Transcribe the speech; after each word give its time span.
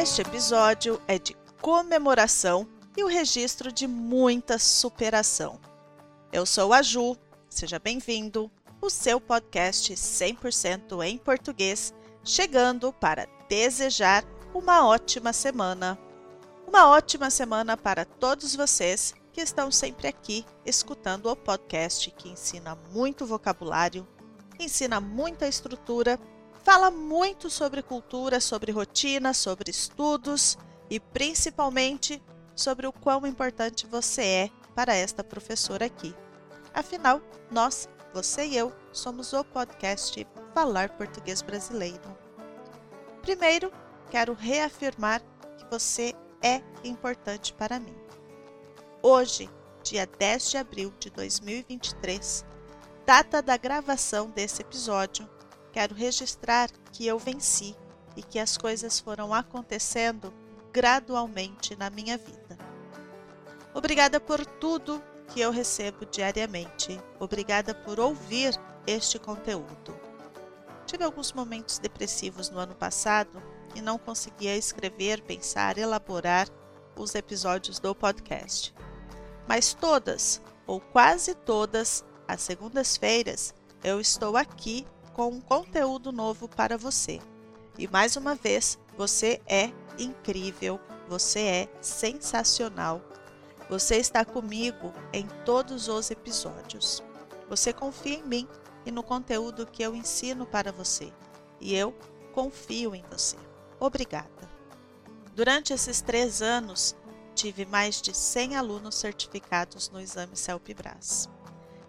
Este 0.00 0.22
episódio 0.22 0.98
é 1.06 1.18
de 1.18 1.36
comemoração 1.60 2.66
e 2.96 3.04
o 3.04 3.06
registro 3.06 3.70
de 3.70 3.86
muita 3.86 4.58
superação. 4.58 5.60
Eu 6.32 6.46
sou 6.46 6.72
a 6.72 6.80
Ju, 6.80 7.18
seja 7.50 7.78
bem-vindo, 7.78 8.50
o 8.80 8.88
seu 8.88 9.20
podcast 9.20 9.92
100% 9.92 11.04
em 11.04 11.18
português, 11.18 11.92
chegando 12.24 12.94
para 12.94 13.28
desejar 13.46 14.24
uma 14.54 14.88
ótima 14.88 15.34
semana. 15.34 15.98
Uma 16.66 16.88
ótima 16.88 17.28
semana 17.28 17.76
para 17.76 18.06
todos 18.06 18.56
vocês 18.56 19.12
que 19.34 19.42
estão 19.42 19.70
sempre 19.70 20.08
aqui 20.08 20.46
escutando 20.64 21.26
o 21.26 21.36
podcast 21.36 22.10
que 22.12 22.30
ensina 22.30 22.74
muito 22.90 23.26
vocabulário, 23.26 24.08
ensina 24.58 24.98
muita 24.98 25.46
estrutura, 25.46 26.18
fala 26.64 26.90
muito 26.90 27.48
sobre 27.48 27.82
cultura, 27.82 28.40
sobre 28.40 28.72
rotina, 28.72 29.32
sobre 29.32 29.70
estudos 29.70 30.58
e 30.88 31.00
principalmente 31.00 32.22
sobre 32.54 32.86
o 32.86 32.92
quão 32.92 33.26
importante 33.26 33.86
você 33.86 34.22
é 34.22 34.50
para 34.74 34.94
esta 34.94 35.24
professora 35.24 35.86
aqui. 35.86 36.14
Afinal, 36.74 37.20
nós, 37.50 37.88
você 38.12 38.46
e 38.46 38.56
eu, 38.56 38.72
somos 38.92 39.32
o 39.32 39.44
podcast 39.44 40.26
Falar 40.54 40.90
Português 40.90 41.42
Brasileiro. 41.42 42.16
Primeiro, 43.22 43.72
quero 44.10 44.34
reafirmar 44.34 45.22
que 45.58 45.64
você 45.70 46.14
é 46.42 46.62
importante 46.84 47.52
para 47.52 47.78
mim. 47.78 47.96
Hoje, 49.02 49.48
dia 49.82 50.06
10 50.06 50.50
de 50.50 50.56
abril 50.58 50.92
de 50.98 51.10
2023, 51.10 52.44
data 53.06 53.40
da 53.40 53.56
gravação 53.56 54.30
desse 54.30 54.62
episódio, 54.62 55.28
quero 55.72 55.94
registrar 55.94 56.70
que 56.92 57.06
eu 57.06 57.18
venci 57.18 57.76
e 58.16 58.22
que 58.22 58.38
as 58.38 58.56
coisas 58.56 58.98
foram 58.98 59.32
acontecendo 59.32 60.32
gradualmente 60.72 61.76
na 61.76 61.90
minha 61.90 62.16
vida. 62.18 62.58
Obrigada 63.74 64.20
por 64.20 64.44
tudo 64.44 65.02
que 65.28 65.40
eu 65.40 65.50
recebo 65.50 66.04
diariamente. 66.06 67.00
Obrigada 67.18 67.74
por 67.74 68.00
ouvir 68.00 68.58
este 68.86 69.18
conteúdo. 69.18 69.98
Tive 70.86 71.04
alguns 71.04 71.32
momentos 71.32 71.78
depressivos 71.78 72.50
no 72.50 72.58
ano 72.58 72.74
passado 72.74 73.42
e 73.74 73.80
não 73.80 73.96
conseguia 73.96 74.56
escrever, 74.56 75.22
pensar, 75.22 75.78
elaborar 75.78 76.48
os 76.96 77.14
episódios 77.14 77.78
do 77.78 77.94
podcast 77.94 78.74
mas 79.50 79.74
todas, 79.74 80.40
ou 80.64 80.80
quase 80.80 81.34
todas, 81.34 82.04
as 82.28 82.40
segundas-feiras 82.40 83.52
eu 83.82 84.00
estou 84.00 84.36
aqui 84.36 84.86
com 85.14 85.28
um 85.28 85.40
conteúdo 85.40 86.12
novo 86.12 86.48
para 86.48 86.76
você. 86.76 87.20
E 87.78 87.88
mais 87.88 88.16
uma 88.16 88.34
vez, 88.34 88.78
você 88.96 89.40
é 89.46 89.70
incrível, 89.98 90.80
você 91.08 91.40
é 91.40 91.68
sensacional. 91.80 93.00
Você 93.68 93.96
está 93.96 94.24
comigo 94.24 94.92
em 95.12 95.26
todos 95.44 95.88
os 95.88 96.10
episódios. 96.10 97.02
Você 97.48 97.72
confia 97.72 98.16
em 98.16 98.22
mim 98.22 98.48
e 98.84 98.90
no 98.90 99.02
conteúdo 99.02 99.66
que 99.66 99.82
eu 99.82 99.94
ensino 99.94 100.46
para 100.46 100.72
você. 100.72 101.12
E 101.60 101.74
eu 101.74 101.94
confio 102.32 102.94
em 102.94 103.04
você. 103.10 103.36
Obrigada. 103.78 104.50
Durante 105.34 105.72
esses 105.72 106.00
três 106.00 106.42
anos, 106.42 106.94
tive 107.34 107.64
mais 107.64 108.02
de 108.02 108.14
100 108.14 108.56
alunos 108.56 108.94
certificados 108.96 109.88
no 109.88 110.00
exame 110.00 110.36
CELP-BRAS. 110.36 111.28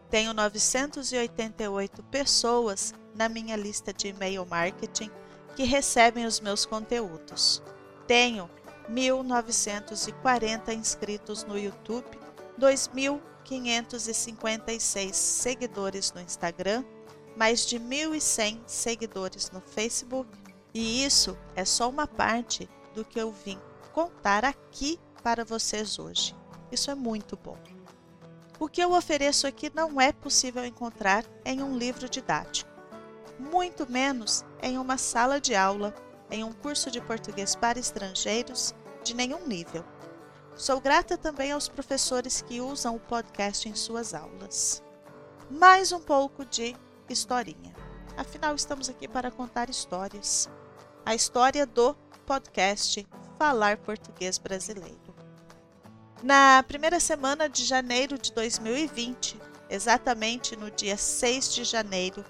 Tenho 0.09 0.33
988 0.33 2.03
pessoas 2.03 2.93
na 3.15 3.29
minha 3.29 3.55
lista 3.55 3.93
de 3.93 4.09
e-mail 4.09 4.45
marketing 4.45 5.09
que 5.55 5.63
recebem 5.63 6.25
os 6.25 6.39
meus 6.39 6.65
conteúdos. 6.65 7.61
Tenho 8.07 8.49
1.940 8.89 10.73
inscritos 10.73 11.43
no 11.43 11.55
YouTube, 11.57 12.07
2.556 12.59 15.13
seguidores 15.13 16.13
no 16.13 16.21
Instagram, 16.21 16.85
mais 17.35 17.65
de 17.65 17.79
1.100 17.79 18.61
seguidores 18.65 19.51
no 19.51 19.59
Facebook, 19.61 20.29
e 20.73 21.05
isso 21.05 21.37
é 21.55 21.63
só 21.65 21.89
uma 21.89 22.07
parte 22.07 22.67
do 22.93 23.05
que 23.05 23.19
eu 23.19 23.31
vim 23.31 23.59
contar 23.93 24.45
aqui 24.45 24.99
para 25.21 25.45
vocês 25.45 25.99
hoje. 25.99 26.35
Isso 26.71 26.89
é 26.89 26.95
muito 26.95 27.37
bom. 27.37 27.57
O 28.59 28.67
que 28.69 28.81
eu 28.81 28.93
ofereço 28.93 29.45
aqui 29.47 29.71
não 29.73 29.99
é 29.99 30.13
possível 30.13 30.63
encontrar 30.63 31.25
em 31.43 31.63
um 31.63 31.75
livro 31.77 32.07
didático, 32.07 32.70
muito 33.41 33.89
menos 33.89 34.45
em 34.61 34.77
uma 34.77 34.97
sala 34.97 35.41
de 35.41 35.55
aula, 35.55 35.93
em 36.29 36.43
um 36.43 36.53
curso 36.53 36.91
de 36.91 37.01
português 37.01 37.55
para 37.55 37.79
estrangeiros 37.79 38.73
de 39.03 39.15
nenhum 39.15 39.47
nível. 39.47 39.83
Sou 40.55 40.79
grata 40.79 41.17
também 41.17 41.51
aos 41.51 41.67
professores 41.67 42.41
que 42.41 42.61
usam 42.61 42.95
o 42.95 42.99
podcast 42.99 43.67
em 43.67 43.73
suas 43.73 44.13
aulas. 44.13 44.83
Mais 45.49 45.91
um 45.91 45.99
pouco 45.99 46.45
de 46.45 46.75
historinha. 47.09 47.73
Afinal, 48.15 48.53
estamos 48.53 48.89
aqui 48.89 49.07
para 49.07 49.31
contar 49.31 49.69
histórias. 49.69 50.49
A 51.05 51.15
história 51.15 51.65
do 51.65 51.95
podcast 52.25 53.07
Falar 53.39 53.77
Português 53.77 54.37
Brasileiro. 54.37 55.15
Na 56.21 56.63
primeira 56.67 56.99
semana 56.99 57.49
de 57.49 57.65
janeiro 57.65 58.17
de 58.17 58.31
2020, 58.33 59.39
exatamente 59.69 60.55
no 60.55 60.69
dia 60.69 60.95
6 60.95 61.55
de 61.55 61.63
janeiro, 61.63 62.23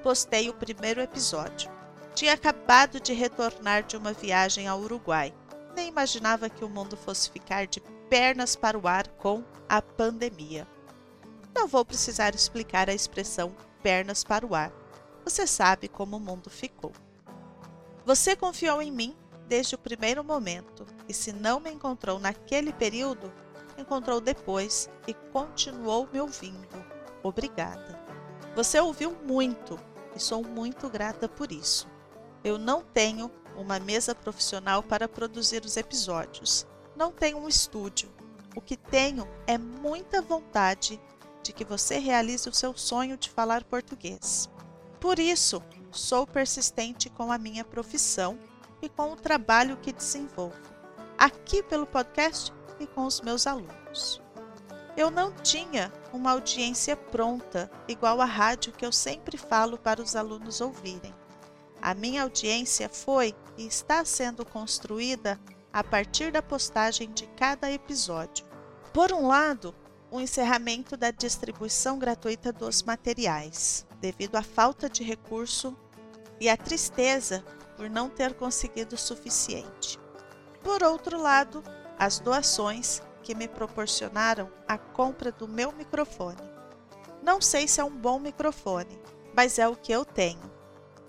postei 0.00 0.48
o 0.48 0.54
primeiro 0.54 1.00
episódio. 1.00 1.70
Tinha 2.14 2.32
acabado 2.32 2.98
de 3.00 3.12
retornar 3.12 3.84
de 3.84 3.96
uma 3.96 4.12
viagem 4.12 4.66
ao 4.66 4.80
Uruguai. 4.80 5.32
Nem 5.74 5.88
imaginava 5.88 6.50
que 6.50 6.64
o 6.64 6.68
mundo 6.68 6.96
fosse 6.96 7.30
ficar 7.30 7.66
de 7.66 7.80
pernas 8.08 8.56
para 8.56 8.78
o 8.78 8.88
ar 8.88 9.06
com 9.08 9.44
a 9.68 9.80
pandemia. 9.80 10.66
Não 11.54 11.68
vou 11.68 11.84
precisar 11.84 12.34
explicar 12.34 12.90
a 12.90 12.94
expressão 12.94 13.54
pernas 13.82 14.24
para 14.24 14.46
o 14.46 14.54
ar. 14.54 14.72
Você 15.24 15.46
sabe 15.46 15.88
como 15.88 16.16
o 16.16 16.20
mundo 16.20 16.50
ficou. 16.50 16.92
Você 18.04 18.34
confiou 18.34 18.82
em 18.82 18.90
mim 18.90 19.16
desde 19.46 19.74
o 19.74 19.78
primeiro 19.78 20.22
momento, 20.22 20.86
e 21.08 21.14
se 21.14 21.32
não 21.32 21.58
me 21.60 21.70
encontrou 21.70 22.18
naquele 22.18 22.72
período, 22.72 23.32
encontrou 23.76 24.20
depois 24.20 24.88
e 25.06 25.14
continuou 25.32 26.08
me 26.12 26.20
ouvindo. 26.20 26.68
Obrigada. 27.22 27.98
Você 28.54 28.78
ouviu 28.80 29.16
muito 29.24 29.78
e 30.14 30.20
sou 30.20 30.42
muito 30.42 30.88
grata 30.88 31.28
por 31.28 31.52
isso. 31.52 31.88
Eu 32.42 32.58
não 32.58 32.82
tenho 32.82 33.30
uma 33.56 33.78
mesa 33.78 34.14
profissional 34.14 34.82
para 34.82 35.08
produzir 35.08 35.64
os 35.64 35.76
episódios. 35.76 36.66
Não 36.96 37.12
tenho 37.12 37.38
um 37.38 37.48
estúdio. 37.48 38.10
O 38.56 38.60
que 38.60 38.76
tenho 38.76 39.28
é 39.46 39.56
muita 39.58 40.22
vontade 40.22 41.00
de 41.42 41.52
que 41.52 41.64
você 41.64 41.98
realize 41.98 42.48
o 42.48 42.54
seu 42.54 42.76
sonho 42.76 43.16
de 43.16 43.30
falar 43.30 43.64
português. 43.64 44.48
Por 44.98 45.18
isso, 45.18 45.62
sou 45.90 46.26
persistente 46.26 47.08
com 47.10 47.32
a 47.32 47.38
minha 47.38 47.64
profissão 47.64 48.38
e 48.82 48.88
com 48.88 49.12
o 49.12 49.16
trabalho 49.16 49.76
que 49.76 49.92
desenvolvo, 49.92 50.56
aqui 51.18 51.62
pelo 51.62 51.86
podcast 51.86 52.52
e 52.78 52.86
com 52.86 53.04
os 53.04 53.20
meus 53.20 53.46
alunos. 53.46 54.22
Eu 55.00 55.10
não 55.10 55.32
tinha 55.32 55.90
uma 56.12 56.32
audiência 56.32 56.94
pronta, 56.94 57.70
igual 57.88 58.20
a 58.20 58.26
rádio 58.26 58.70
que 58.70 58.84
eu 58.84 58.92
sempre 58.92 59.38
falo 59.38 59.78
para 59.78 60.02
os 60.02 60.14
alunos 60.14 60.60
ouvirem. 60.60 61.14
A 61.80 61.94
minha 61.94 62.22
audiência 62.22 62.86
foi 62.86 63.34
e 63.56 63.66
está 63.66 64.04
sendo 64.04 64.44
construída 64.44 65.40
a 65.72 65.82
partir 65.82 66.30
da 66.30 66.42
postagem 66.42 67.10
de 67.12 67.26
cada 67.28 67.72
episódio. 67.72 68.44
Por 68.92 69.10
um 69.10 69.26
lado, 69.26 69.74
o 70.10 70.20
encerramento 70.20 70.98
da 70.98 71.10
distribuição 71.10 71.98
gratuita 71.98 72.52
dos 72.52 72.82
materiais, 72.82 73.86
devido 74.02 74.36
à 74.36 74.42
falta 74.42 74.86
de 74.86 75.02
recurso 75.02 75.74
e 76.38 76.46
à 76.46 76.58
tristeza 76.58 77.42
por 77.74 77.88
não 77.88 78.10
ter 78.10 78.34
conseguido 78.34 78.96
o 78.96 78.98
suficiente. 78.98 79.98
Por 80.62 80.82
outro 80.82 81.18
lado, 81.18 81.64
as 81.98 82.20
doações 82.20 83.00
que 83.22 83.34
me 83.34 83.46
proporcionaram 83.46 84.50
a 84.66 84.78
compra 84.78 85.30
do 85.30 85.46
meu 85.46 85.72
microfone. 85.72 86.40
Não 87.22 87.40
sei 87.40 87.68
se 87.68 87.80
é 87.80 87.84
um 87.84 87.96
bom 87.96 88.18
microfone, 88.18 88.98
mas 89.34 89.58
é 89.58 89.68
o 89.68 89.76
que 89.76 89.92
eu 89.92 90.04
tenho. 90.04 90.50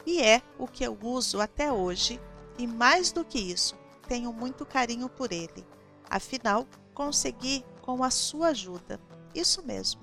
E 0.06 0.22
é 0.22 0.42
o 0.58 0.68
que 0.68 0.84
eu 0.84 0.98
uso 1.02 1.40
até 1.40 1.72
hoje, 1.72 2.20
e 2.58 2.68
mais 2.68 3.12
do 3.12 3.24
que 3.24 3.40
isso, 3.40 3.76
tenho 4.08 4.34
muito 4.34 4.66
carinho 4.66 5.08
por 5.08 5.32
ele. 5.32 5.66
Afinal, 6.10 6.68
consegui 6.94 7.64
com 7.82 8.04
a 8.04 8.10
sua 8.10 8.48
ajuda. 8.48 9.00
Isso 9.34 9.64
mesmo. 9.64 10.02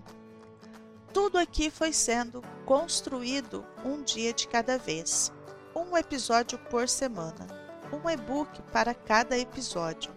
Tudo 1.12 1.36
aqui 1.38 1.70
foi 1.70 1.92
sendo 1.92 2.42
construído 2.64 3.64
um 3.84 4.02
dia 4.02 4.32
de 4.32 4.46
cada 4.46 4.78
vez 4.78 5.32
um 5.74 5.96
episódio 5.96 6.58
por 6.58 6.88
semana, 6.88 7.46
um 7.92 8.08
e-book 8.10 8.60
para 8.72 8.94
cada 8.94 9.38
episódio. 9.38 10.12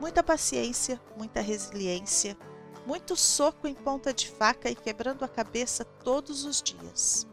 Muita 0.00 0.22
paciência, 0.22 1.00
muita 1.16 1.40
resiliência, 1.40 2.36
muito 2.86 3.16
soco 3.16 3.66
em 3.66 3.74
ponta 3.74 4.14
de 4.14 4.28
faca 4.30 4.70
e 4.70 4.74
quebrando 4.74 5.24
a 5.24 5.28
cabeça 5.28 5.84
todos 5.84 6.44
os 6.44 6.62
dias. 6.62 7.26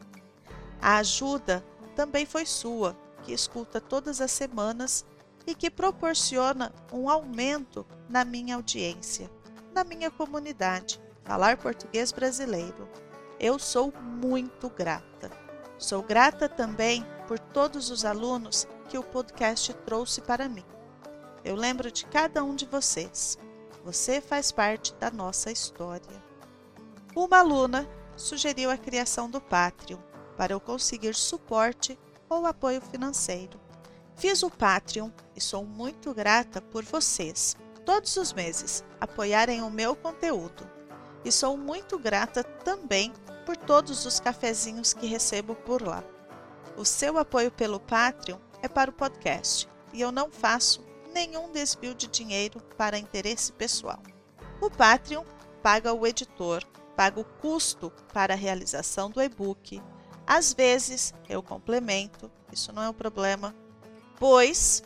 A 0.82 0.98
ajuda 0.98 1.66
também 1.96 2.26
foi 2.26 2.46
sua, 2.46 2.98
que 3.24 3.32
escuta 3.32 3.80
todas 3.80 4.20
as 4.20 4.32
semanas 4.32 5.06
e 5.48 5.56
que 5.56 5.70
proporciona 5.70 6.74
um 6.92 7.10
aumento 7.10 7.86
na 8.10 8.26
minha 8.26 8.56
audiência, 8.56 9.30
na 9.74 9.84
minha 9.84 10.10
comunidade, 10.12 11.00
Falar 11.24 11.58
Português 11.58 12.12
Brasileiro. 12.12 12.88
Eu 13.40 13.58
sou 13.58 13.92
muito 13.92 14.70
grata. 14.70 15.32
Sou 15.78 16.04
grata 16.04 16.48
também 16.48 17.06
por 17.28 17.40
todos 17.40 17.90
os 17.90 18.06
alunos 18.06 18.68
que 18.88 18.98
o 18.98 19.04
podcast 19.04 19.74
trouxe 19.86 20.22
para 20.22 20.48
mim. 20.48 20.64
Eu 21.46 21.56
lembro 21.56 21.92
de 21.92 22.08
cada 22.08 22.44
um 22.44 22.56
de 22.56 22.66
vocês. 22.66 23.38
Você 23.84 24.20
faz 24.20 24.52
parte 24.52 24.96
da 24.96 25.12
nossa 25.12 25.52
história. 25.52 26.24
Uma 27.16 27.38
aluna 27.38 27.88
sugeriu 28.16 28.72
a 28.72 28.78
criação 28.78 29.30
do 29.30 29.40
Patreon 29.40 30.00
para 30.36 30.54
eu 30.54 30.60
conseguir 30.60 31.14
suporte 31.14 32.00
ou 32.28 32.48
apoio 32.48 32.82
financeiro. 32.82 33.60
Fiz 34.16 34.42
o 34.42 34.50
Patreon 34.50 35.12
e 35.36 35.40
sou 35.40 35.64
muito 35.64 36.16
grata 36.16 36.60
por 36.60 36.84
vocês, 36.84 37.56
todos 37.86 38.18
os 38.18 38.34
meses, 38.34 38.84
apoiarem 39.00 39.62
o 39.62 39.70
meu 39.70 39.96
conteúdo. 39.96 40.68
E 41.24 41.32
sou 41.32 41.56
muito 41.56 42.00
grata 42.00 42.44
também 42.44 43.14
por 43.46 43.56
todos 43.56 44.04
os 44.04 44.20
cafezinhos 44.20 44.96
que 44.96 45.06
recebo 45.06 45.54
por 45.54 45.84
lá. 45.84 46.04
O 46.76 46.84
seu 46.84 47.20
apoio 47.20 47.52
pelo 47.52 47.80
Patreon 47.80 48.40
é 48.64 48.68
para 48.68 48.90
o 48.90 48.94
podcast 48.94 49.70
e 49.94 50.02
eu 50.02 50.12
não 50.12 50.32
faço 50.32 50.84
nenhum 51.16 51.50
desvio 51.50 51.96
de 51.96 52.08
dinheiro 52.08 52.60
para 52.78 53.00
interesse 53.00 53.54
pessoal. 53.54 54.04
O 54.60 54.70
Patreon 54.70 55.24
paga 55.64 55.94
o 55.94 56.06
editor, 56.06 56.62
paga 56.94 57.22
o 57.22 57.24
custo 57.24 57.90
para 58.14 58.34
a 58.34 58.38
realização 58.38 59.10
do 59.10 59.22
e-book. 59.22 59.82
Às 60.28 60.54
vezes 60.54 61.14
eu 61.30 61.42
complemento, 61.42 62.30
isso 62.52 62.74
não 62.74 62.84
é 62.84 62.90
um 62.90 62.94
problema, 62.94 63.56
pois 64.20 64.84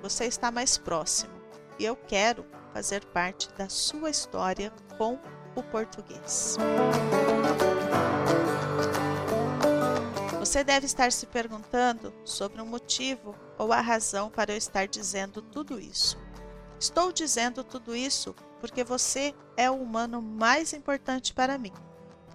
você 0.00 0.26
está 0.26 0.52
mais 0.52 0.78
próximo 0.78 1.32
e 1.78 1.84
eu 1.84 1.96
quero 1.96 2.46
fazer 2.72 3.04
parte 3.06 3.48
da 3.54 3.68
sua 3.68 4.08
história 4.08 4.72
com 4.96 5.18
o 5.56 5.62
português. 5.64 6.56
Você 10.42 10.64
deve 10.64 10.86
estar 10.86 11.12
se 11.12 11.24
perguntando 11.24 12.12
sobre 12.24 12.60
o 12.60 12.66
motivo 12.66 13.32
ou 13.56 13.72
a 13.72 13.80
razão 13.80 14.28
para 14.28 14.52
eu 14.52 14.56
estar 14.56 14.88
dizendo 14.88 15.40
tudo 15.40 15.78
isso. 15.78 16.18
Estou 16.80 17.12
dizendo 17.12 17.62
tudo 17.62 17.94
isso 17.94 18.34
porque 18.60 18.82
você 18.82 19.32
é 19.56 19.70
o 19.70 19.80
humano 19.80 20.20
mais 20.20 20.72
importante 20.72 21.32
para 21.32 21.56
mim, 21.56 21.72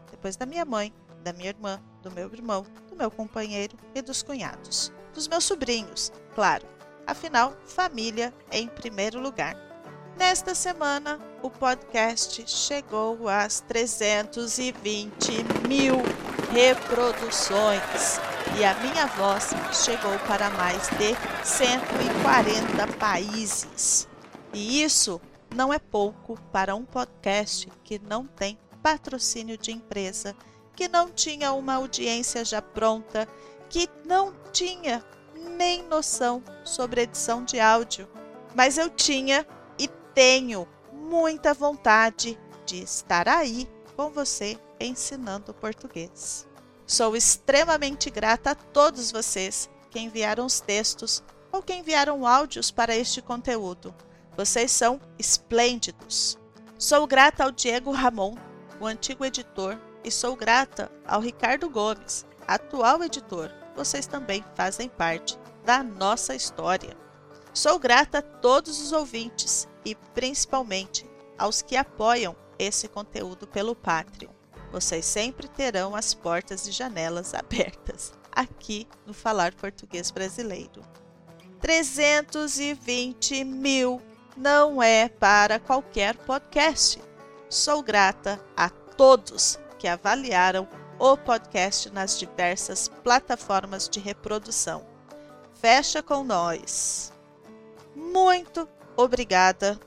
depois 0.09 0.38
da 0.38 0.45
minha 0.45 0.63
mãe, 0.63 0.94
da 1.21 1.33
minha 1.33 1.50
irmã, 1.50 1.83
do 2.01 2.09
meu 2.09 2.31
irmão, 2.31 2.65
do 2.88 2.95
meu 2.95 3.12
companheiro 3.12 3.75
e 3.94 4.01
dos 4.01 4.24
cunhados 4.24 4.94
dos 5.18 5.27
meus 5.27 5.44
sobrinhos, 5.44 6.13
claro. 6.36 6.63
Afinal, 7.07 7.57
família 7.65 8.31
em 8.51 8.68
primeiro 8.68 9.19
lugar. 9.19 9.67
Nesta 10.18 10.56
semana, 10.56 11.19
o 11.44 11.50
podcast 11.50 12.44
chegou 12.48 13.30
às 13.30 13.60
320 13.62 15.44
mil 15.68 15.98
reproduções 16.52 18.19
e 18.58 18.66
a 18.66 18.74
minha 18.80 19.06
voz 19.06 19.52
chegou 19.74 20.18
para 20.28 20.50
mais 20.50 20.90
de 20.98 21.14
140 21.46 22.98
países. 22.98 24.08
E 24.52 24.81
isso 24.81 25.22
não 25.56 25.72
é 25.72 25.78
pouco 25.78 26.36
para 26.52 26.74
um 26.74 26.84
podcast 26.84 27.72
que 27.84 28.00
não 28.00 28.25
tem 28.25 28.58
patrocínio 28.81 29.56
de 29.56 29.72
empresa, 29.72 30.36
que 30.75 30.88
não 30.88 31.12
tinha 31.12 31.54
uma 31.54 31.75
audiência 31.75 32.44
já 32.44 32.62
pronta 32.62 33.28
que 33.70 33.88
não 34.04 34.34
tinha 34.52 35.06
nem 35.56 35.84
noção 35.84 36.44
sobre 36.63 37.02
edição 37.02 37.46
de 37.46 37.60
áudio, 37.60 38.10
mas 38.56 38.80
eu 38.80 38.90
tinha 38.90 39.46
tenho 40.18 40.68
muita 40.92 41.54
vontade 41.54 42.40
de 42.66 42.81
estar 42.81 43.30
aí 43.30 43.69
com 43.96 44.10
você 44.10 44.58
ensinando 44.80 45.54
português. 45.54 46.48
Sou 46.88 47.16
extremamente 47.16 48.10
grata 48.10 48.50
a 48.50 48.56
todos 48.56 49.12
vocês 49.12 49.69
que 49.92 50.00
enviaram 50.00 50.44
os 50.44 50.60
textos 50.60 51.22
ou 51.52 51.62
que 51.62 51.75
enviaram 51.75 52.25
áudios 52.25 52.72
para 52.72 52.96
este 52.96 53.22
conteúdo. 53.22 53.94
Vocês 54.36 54.72
são 54.72 55.00
esplêndidos. 55.19 56.36
Sou 56.80 57.06
grata 57.06 57.44
ao 57.44 57.52
Diego 57.52 57.92
Ramon, 57.92 58.36
o 58.81 58.88
antigo 58.88 59.24
editor, 59.24 59.78
e 60.04 60.10
sou 60.10 60.36
grata 60.36 60.92
ao 61.06 61.22
Ricardo 61.22 61.70
Gomes, 61.70 62.25
atual 62.48 63.04
editor, 63.04 63.52
vocês 63.75 64.08
também 64.08 64.44
fazem 64.56 64.90
parte 64.90 65.38
da 65.63 65.84
nossa 65.84 66.34
história. 66.34 66.98
Sou 67.57 67.80
grata 67.80 68.19
a 68.19 68.21
todos 68.21 68.80
os 68.80 68.92
ouvintes 68.92 69.68
e 69.83 69.95
principalmente 69.95 71.09
aos 71.39 71.63
que 71.63 71.75
apoiam 71.75 72.36
esse 72.59 72.88
conteúdo 72.88 73.48
pelo 73.48 73.74
Patreon. 73.75 74.30
Vocês 74.71 75.04
sempre 75.04 75.48
terão 75.48 75.95
as 75.95 76.13
portas 76.13 76.68
e 76.68 76.71
janelas 76.71 77.33
abertas 77.33 78.13
aqui 78.31 78.88
no 79.07 79.12
Falar 79.12 79.56
Português 79.56 80.12
Brasileiro. 80.12 80.83
320 81.59 83.44
mil 83.44 84.00
não 84.38 84.80
é 84.80 85.10
para 85.10 85.60
qualquer 85.60 86.15
podcast. 86.15 87.01
Sou 87.50 87.81
grata 87.81 88.39
a 88.56 88.69
todos 88.69 89.57
que 89.80 89.88
avaliaram 89.88 90.68
o 91.00 91.18
podcast 91.18 91.89
nas 91.89 92.19
diversas 92.19 92.88
plataformas 92.88 93.89
de 93.89 94.00
reprodução. 94.00 94.86
Fecha 95.56 96.03
com 96.03 96.24
nós. 96.24 97.17
Muito 97.98 98.70
obrigada. 98.96 99.78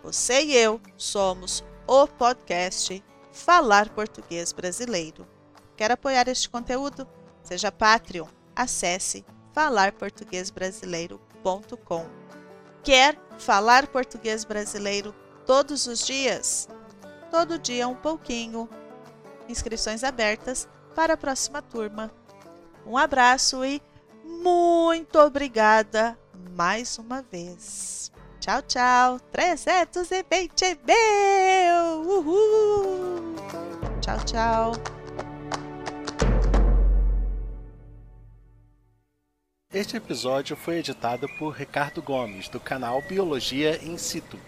Você 0.00 0.44
e 0.44 0.54
eu 0.54 0.80
somos 0.96 1.64
o 1.84 2.06
podcast 2.06 3.02
Falar 3.32 3.88
Português 3.88 4.52
Brasileiro. 4.52 5.26
Quer 5.76 5.90
apoiar 5.90 6.28
este 6.28 6.48
conteúdo? 6.48 7.08
Seja 7.42 7.72
Patreon. 7.72 8.28
Acesse 8.54 9.26
falarportuguesbrasileiro.com. 9.52 12.06
Quer 12.84 13.18
falar 13.36 13.88
português 13.88 14.44
brasileiro 14.44 15.12
todos 15.44 15.88
os 15.88 16.06
dias? 16.06 16.68
Todo 17.32 17.58
dia 17.58 17.88
um 17.88 17.96
pouquinho 17.96 18.68
inscrições 19.48 20.04
abertas 20.04 20.68
para 20.94 21.14
a 21.14 21.16
próxima 21.16 21.60
turma. 21.60 22.12
Um 22.86 22.96
abraço 22.96 23.64
e 23.64 23.82
muito 24.24 25.18
obrigada 25.18 26.16
mais 26.56 26.98
uma 26.98 27.20
vez. 27.20 28.10
Tchau, 28.40 28.62
tchau. 28.62 29.20
320 29.30 30.78
mil! 30.86 32.02
Uhul! 32.02 33.34
Tchau, 34.00 34.18
tchau. 34.24 34.72
Este 39.70 39.98
episódio 39.98 40.56
foi 40.56 40.78
editado 40.78 41.28
por 41.38 41.50
Ricardo 41.50 42.00
Gomes, 42.00 42.48
do 42.48 42.58
canal 42.58 43.02
Biologia 43.02 43.78
in 43.84 43.98
Situ. 43.98 44.38